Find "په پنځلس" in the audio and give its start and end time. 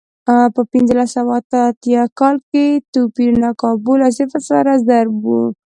0.55-1.09